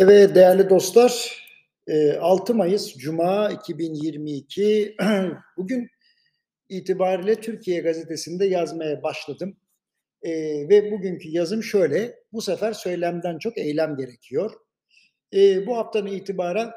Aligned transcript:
Evet 0.00 0.34
değerli 0.34 0.70
dostlar, 0.70 1.42
eee, 1.88 2.18
6 2.20 2.54
Mayıs 2.54 2.96
Cuma 2.96 3.50
2022. 3.50 4.96
Bugün 5.56 5.88
itibariyle 6.68 7.34
Türkiye 7.40 7.80
Gazetesi'nde 7.80 8.46
yazmaya 8.46 9.02
başladım. 9.02 9.56
Eee, 10.24 10.68
ve 10.68 10.92
bugünkü 10.92 11.28
yazım 11.28 11.62
şöyle, 11.62 12.16
bu 12.32 12.42
sefer 12.42 12.72
söylemden 12.72 13.38
çok 13.38 13.58
eylem 13.58 13.96
gerekiyor. 13.96 14.52
Eee, 15.32 15.64
bu 15.66 15.76
haftadan 15.76 16.06
itibaren 16.06 16.70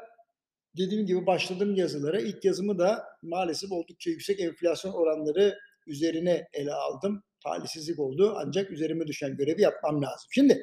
dediğim 0.78 1.06
gibi 1.06 1.26
başladım 1.26 1.74
yazılara. 1.76 2.20
İlk 2.20 2.44
yazımı 2.44 2.78
da 2.78 3.04
maalesef 3.22 3.72
oldukça 3.72 4.10
yüksek 4.10 4.40
enflasyon 4.40 4.92
oranları 4.92 5.58
üzerine 5.86 6.48
ele 6.52 6.72
aldım. 6.72 7.22
Talihsizlik 7.44 7.98
oldu 7.98 8.34
ancak 8.36 8.70
üzerime 8.70 9.06
düşen 9.06 9.36
görevi 9.36 9.62
yapmam 9.62 10.02
lazım. 10.02 10.28
Şimdi 10.30 10.62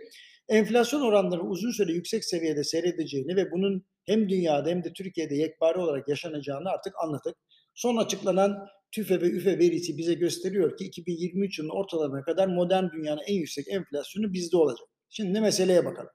enflasyon 0.49 1.01
oranları 1.01 1.41
uzun 1.41 1.71
süre 1.71 1.91
yüksek 1.91 2.25
seviyede 2.25 2.63
seyredeceğini 2.63 3.35
ve 3.35 3.51
bunun 3.51 3.85
hem 4.05 4.29
dünyada 4.29 4.69
hem 4.69 4.83
de 4.83 4.93
Türkiye'de 4.93 5.35
yekpare 5.35 5.79
olarak 5.79 6.09
yaşanacağını 6.09 6.69
artık 6.69 6.93
anladık. 7.03 7.35
Son 7.75 7.97
açıklanan 7.97 8.67
TÜFE 8.91 9.21
ve 9.21 9.25
ÜFE 9.25 9.59
verisi 9.59 9.97
bize 9.97 10.13
gösteriyor 10.13 10.77
ki 10.77 10.85
2023 10.85 11.59
yılının 11.59 11.73
ortalarına 11.73 12.21
kadar 12.21 12.47
modern 12.47 12.83
dünyanın 12.93 13.21
en 13.27 13.35
yüksek 13.35 13.67
enflasyonu 13.67 14.33
bizde 14.33 14.57
olacak. 14.57 14.87
Şimdi 15.09 15.41
meseleye 15.41 15.85
bakalım. 15.85 16.09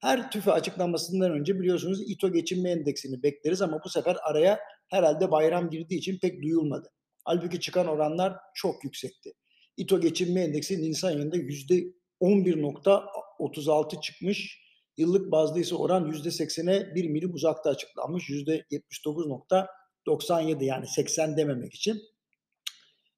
Her 0.00 0.30
TÜFE 0.30 0.52
açıklamasından 0.52 1.32
önce 1.32 1.60
biliyorsunuz 1.60 2.10
İTO 2.10 2.32
geçinme 2.32 2.70
endeksini 2.70 3.22
bekleriz 3.22 3.62
ama 3.62 3.80
bu 3.84 3.88
sefer 3.88 4.16
araya 4.22 4.58
herhalde 4.90 5.30
bayram 5.30 5.70
girdiği 5.70 5.98
için 5.98 6.18
pek 6.18 6.42
duyulmadı. 6.42 6.88
Halbuki 7.24 7.60
çıkan 7.60 7.86
oranlar 7.86 8.36
çok 8.54 8.84
yüksekti. 8.84 9.32
İTO 9.76 10.00
geçinme 10.00 10.40
endeksi 10.40 10.82
Nisan 10.82 11.08
ayında 11.08 11.36
%11.6 11.36 13.08
36 13.38 14.00
çıkmış. 14.00 14.68
Yıllık 14.96 15.32
bazda 15.32 15.58
ise 15.58 15.74
oran 15.74 16.10
%80'e 16.10 16.94
1 16.94 17.10
milim 17.10 17.34
uzakta 17.34 17.70
açıklanmış. 17.70 18.30
%79.97 18.30 20.64
yani 20.64 20.86
80 20.86 21.36
dememek 21.36 21.74
için. 21.74 22.02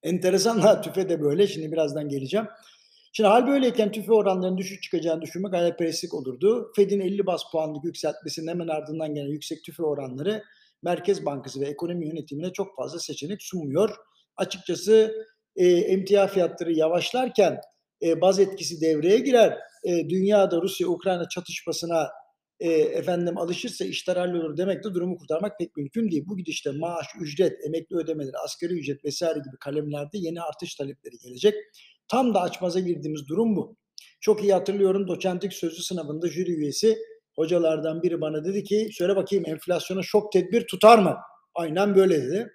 Enteresan 0.03 0.59
ha 0.59 0.81
tüfe 0.83 1.09
de 1.09 1.21
böyle. 1.21 1.47
Şimdi 1.47 1.73
birazdan 1.73 2.09
geleceğim. 2.09 2.47
Şimdi 3.13 3.29
hal 3.29 3.47
böyleyken 3.47 3.93
tüfe 3.93 4.13
oranlarının 4.13 4.59
düşük 4.59 4.83
çıkacağını 4.83 5.23
düşünmek 5.23 5.53
hayalperestlik 5.53 6.15
olurdu. 6.15 6.73
Fed'in 6.77 7.01
50 7.01 7.27
bas 7.27 7.43
puanlık 7.53 7.85
yükseltmesinin 7.85 8.49
hemen 8.49 8.69
ardından 8.69 9.15
gelen 9.15 9.29
yüksek 9.29 9.65
tüfe 9.65 9.83
oranları 9.83 10.45
Merkez 10.83 11.27
Bankası 11.27 11.61
ve 11.61 11.67
ekonomi 11.67 12.07
yönetimine 12.07 12.53
çok 12.53 12.77
fazla 12.77 12.99
seçenek 12.99 13.43
sunmuyor. 13.43 13.97
Açıkçası 14.37 15.27
e, 15.57 15.67
emtia 15.67 16.27
fiyatları 16.27 16.73
yavaşlarken 16.73 17.61
e, 18.03 18.21
baz 18.21 18.41
etkisi 18.41 18.81
devreye 18.81 19.19
girer. 19.19 19.59
E, 19.85 20.09
dünyada 20.09 20.63
Rusya-Ukrayna 20.63 21.29
çatışmasına 21.29 22.09
e, 22.61 22.71
efendim 22.71 23.39
alışırsa 23.39 23.85
işler 23.85 24.17
hallolur 24.17 24.57
demek 24.57 24.85
de 24.85 24.95
durumu 24.95 25.17
kurtarmak 25.17 25.59
pek 25.59 25.77
mümkün 25.77 26.11
değil. 26.11 26.25
Bu 26.27 26.37
gidişte 26.37 26.71
maaş, 26.71 27.07
ücret, 27.21 27.67
emekli 27.67 27.97
ödemeleri, 27.97 28.37
asgari 28.45 28.73
ücret 28.73 29.05
vesaire 29.05 29.39
gibi 29.39 29.57
kalemlerde 29.61 30.19
yeni 30.19 30.43
artış 30.43 30.75
talepleri 30.75 31.19
gelecek. 31.19 31.55
Tam 32.09 32.35
da 32.35 32.41
açmaza 32.41 32.81
girdiğimiz 32.81 33.29
durum 33.29 33.57
bu. 33.57 33.77
Çok 34.21 34.43
iyi 34.43 34.53
hatırlıyorum 34.53 35.09
doçentlik 35.09 35.53
sözlü 35.53 35.83
sınavında 35.83 36.29
jüri 36.29 36.51
üyesi 36.53 36.99
hocalardan 37.37 38.03
biri 38.03 38.21
bana 38.21 38.45
dedi 38.45 38.65
ki 38.65 38.89
söyle 38.93 39.17
bakayım 39.17 39.45
enflasyona 39.49 40.03
şok 40.03 40.33
tedbir 40.33 40.67
tutar 40.67 40.99
mı? 40.99 41.17
Aynen 41.55 41.95
böyle 41.95 42.23
dedi. 42.23 42.51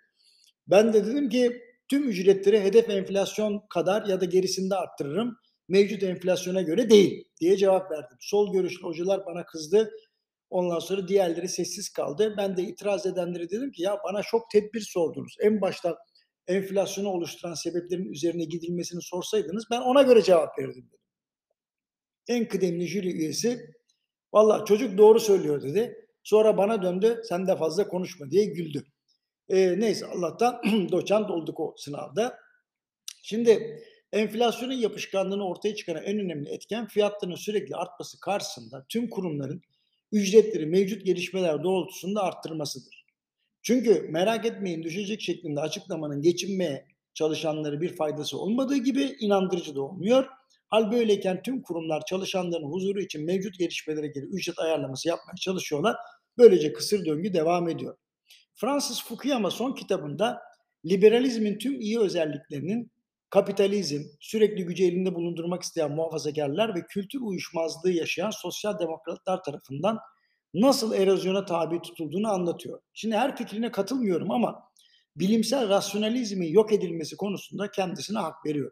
Ben 0.67 0.93
de 0.93 1.05
dedim 1.05 1.29
ki 1.29 1.61
tüm 1.89 2.09
ücretleri 2.09 2.61
hedef 2.61 2.89
enflasyon 2.89 3.61
kadar 3.69 4.05
ya 4.05 4.21
da 4.21 4.25
gerisinde 4.25 4.75
arttırırım. 4.75 5.37
Mevcut 5.67 6.03
enflasyona 6.03 6.61
göre 6.61 6.89
değil 6.89 7.27
diye 7.39 7.57
cevap 7.57 7.91
verdim. 7.91 8.17
Sol 8.19 8.53
görüşlü 8.53 8.83
hocalar 8.83 9.25
bana 9.25 9.45
kızdı. 9.45 9.91
Ondan 10.49 10.79
sonra 10.79 11.07
diğerleri 11.07 11.49
sessiz 11.49 11.89
kaldı. 11.89 12.33
Ben 12.37 12.57
de 12.57 12.63
itiraz 12.63 13.05
edenlere 13.05 13.49
dedim 13.49 13.71
ki 13.71 13.81
ya 13.81 13.97
bana 14.03 14.23
şok 14.23 14.49
tedbir 14.51 14.81
sordunuz. 14.81 15.35
En 15.41 15.61
başta 15.61 15.97
enflasyonu 16.47 17.09
oluşturan 17.09 17.53
sebeplerin 17.53 18.11
üzerine 18.11 18.45
gidilmesini 18.45 19.01
sorsaydınız 19.01 19.65
ben 19.71 19.81
ona 19.81 20.01
göre 20.01 20.21
cevap 20.21 20.59
verirdim 20.59 20.87
dedim. 20.87 20.99
En 22.27 22.47
kıdemli 22.47 22.87
jüri 22.87 23.11
üyesi 23.11 23.59
valla 24.33 24.65
çocuk 24.65 24.97
doğru 24.97 25.19
söylüyor 25.19 25.63
dedi. 25.63 25.95
Sonra 26.23 26.57
bana 26.57 26.83
döndü 26.83 27.21
sen 27.29 27.47
de 27.47 27.55
fazla 27.55 27.87
konuşma 27.87 28.31
diye 28.31 28.45
güldü. 28.45 28.83
E, 29.49 29.79
neyse 29.79 30.05
Allah'tan 30.05 30.61
doçent 30.91 31.31
olduk 31.31 31.59
o 31.59 31.75
sınavda. 31.77 32.37
Şimdi 33.23 33.83
enflasyonun 34.13 34.73
yapışkanlığını 34.73 35.47
ortaya 35.47 35.75
çıkaran 35.75 36.03
en 36.03 36.19
önemli 36.19 36.49
etken 36.49 36.87
fiyatların 36.87 37.35
sürekli 37.35 37.75
artması 37.75 38.19
karşısında 38.19 38.85
tüm 38.89 39.09
kurumların 39.09 39.61
ücretleri 40.11 40.65
mevcut 40.65 41.05
gelişmeler 41.05 41.63
doğrultusunda 41.63 42.23
arttırmasıdır. 42.23 43.05
Çünkü 43.61 44.07
merak 44.09 44.45
etmeyin 44.45 44.83
düşecek 44.83 45.21
şeklinde 45.21 45.59
açıklamanın 45.59 46.21
geçinmeye 46.21 46.85
çalışanları 47.13 47.81
bir 47.81 47.95
faydası 47.95 48.39
olmadığı 48.39 48.77
gibi 48.77 49.15
inandırıcı 49.19 49.75
da 49.75 49.81
olmuyor. 49.81 50.25
Hal 50.67 50.91
böyleyken 50.91 51.43
tüm 51.43 51.61
kurumlar 51.61 52.01
çalışanların 52.05 52.71
huzuru 52.71 53.01
için 53.01 53.25
mevcut 53.25 53.59
gelişmelere 53.59 54.07
göre 54.07 54.25
ücret 54.25 54.59
ayarlaması 54.59 55.07
yapmaya 55.07 55.35
çalışıyorlar. 55.35 55.95
Böylece 56.37 56.73
kısır 56.73 57.05
döngü 57.05 57.33
devam 57.33 57.69
ediyor. 57.69 57.97
Francis 58.53 59.03
Fukuyama 59.03 59.51
son 59.51 59.73
kitabında 59.73 60.41
liberalizmin 60.85 61.57
tüm 61.57 61.81
iyi 61.81 61.99
özelliklerinin 61.99 62.91
kapitalizm, 63.35 64.03
sürekli 64.19 64.65
gücü 64.65 64.83
elinde 64.83 65.15
bulundurmak 65.15 65.63
isteyen 65.63 65.91
muhafazakarlar 65.91 66.75
ve 66.75 66.85
kültür 66.89 67.21
uyuşmazlığı 67.21 67.91
yaşayan 67.91 68.29
sosyal 68.29 68.79
demokratlar 68.79 69.43
tarafından 69.43 69.99
nasıl 70.53 70.93
erozyona 70.93 71.45
tabi 71.45 71.81
tutulduğunu 71.81 72.31
anlatıyor. 72.31 72.81
Şimdi 72.93 73.15
her 73.15 73.37
fikrine 73.37 73.71
katılmıyorum 73.71 74.31
ama 74.31 74.63
bilimsel 75.15 75.69
rasyonalizmin 75.69 76.47
yok 76.47 76.73
edilmesi 76.73 77.17
konusunda 77.17 77.71
kendisine 77.71 78.19
hak 78.19 78.45
veriyor. 78.45 78.71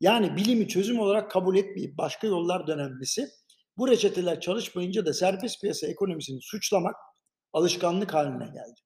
Yani 0.00 0.36
bilimi 0.36 0.68
çözüm 0.68 0.98
olarak 0.98 1.30
kabul 1.30 1.56
etmeyip 1.56 1.98
başka 1.98 2.26
yollar 2.26 2.66
denenmesi, 2.66 3.28
bu 3.76 3.88
reçeteler 3.88 4.40
çalışmayınca 4.40 5.06
da 5.06 5.12
serbest 5.12 5.60
piyasa 5.60 5.86
ekonomisini 5.86 6.40
suçlamak 6.42 6.94
alışkanlık 7.52 8.14
haline 8.14 8.44
geldi. 8.44 8.80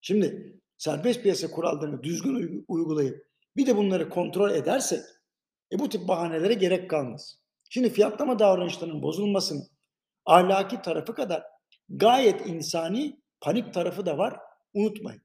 Şimdi 0.00 0.56
serbest 0.78 1.22
piyasa 1.22 1.50
kurallarını 1.50 2.02
düzgün 2.02 2.64
uygulayıp 2.68 3.27
bir 3.58 3.66
de 3.66 3.76
bunları 3.76 4.08
kontrol 4.08 4.50
edersek 4.50 5.00
e, 5.72 5.78
bu 5.78 5.88
tip 5.88 6.08
bahanelere 6.08 6.54
gerek 6.54 6.90
kalmaz. 6.90 7.38
Şimdi 7.70 7.90
fiyatlama 7.90 8.38
davranışlarının 8.38 9.02
bozulmasının 9.02 9.68
ahlaki 10.26 10.82
tarafı 10.82 11.14
kadar 11.14 11.42
gayet 11.88 12.46
insani 12.46 13.20
panik 13.40 13.74
tarafı 13.74 14.06
da 14.06 14.18
var. 14.18 14.36
Unutmayın. 14.74 15.22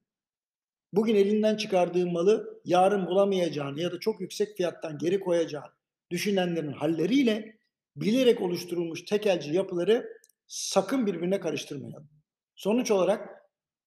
Bugün 0.93 1.15
elinden 1.15 1.55
çıkardığı 1.55 2.07
malı 2.07 2.61
yarın 2.65 3.07
bulamayacağını 3.07 3.81
ya 3.81 3.91
da 3.91 3.99
çok 3.99 4.21
yüksek 4.21 4.57
fiyattan 4.57 4.97
geri 4.97 5.19
koyacağını 5.19 5.71
düşünenlerin 6.11 6.71
halleriyle 6.71 7.57
bilerek 7.95 8.41
oluşturulmuş 8.41 9.05
tekelci 9.05 9.53
yapıları 9.53 10.09
sakın 10.47 11.05
birbirine 11.05 11.39
karıştırmayalım. 11.39 12.09
Sonuç 12.55 12.91
olarak 12.91 13.29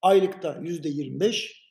aylıkta 0.02 0.58
yüzde 0.62 0.88
25, 0.88 1.65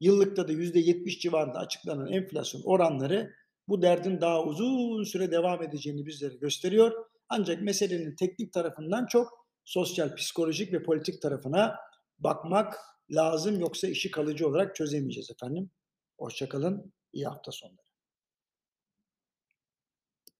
yıllıkta 0.00 0.48
da 0.48 0.52
yüzde 0.52 0.78
70 0.78 1.18
civarında 1.18 1.58
açıklanan 1.58 2.12
enflasyon 2.12 2.62
oranları 2.64 3.34
bu 3.68 3.82
derdin 3.82 4.20
daha 4.20 4.44
uzun 4.44 5.04
süre 5.04 5.30
devam 5.30 5.62
edeceğini 5.62 6.06
bizlere 6.06 6.34
gösteriyor. 6.34 6.92
Ancak 7.28 7.62
meselenin 7.62 8.16
teknik 8.16 8.52
tarafından 8.52 9.06
çok 9.06 9.46
sosyal, 9.64 10.14
psikolojik 10.14 10.72
ve 10.72 10.82
politik 10.82 11.22
tarafına 11.22 11.76
bakmak 12.18 12.78
lazım. 13.10 13.60
Yoksa 13.60 13.88
işi 13.88 14.10
kalıcı 14.10 14.48
olarak 14.48 14.76
çözemeyeceğiz 14.76 15.30
efendim. 15.30 15.70
Hoşçakalın, 16.18 16.92
iyi 17.12 17.24
hafta 17.24 17.52
sonları. 17.52 17.89